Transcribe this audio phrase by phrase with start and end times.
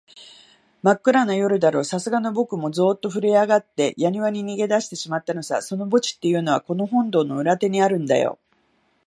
[0.81, 5.61] まっくらな夜だろう、さすがのぼくもゾーッとふるえあがって、やにわに逃げだしてしまったのさ。
[5.61, 8.39] その墓地っていうのは、この本堂の裏手にあるんだよ。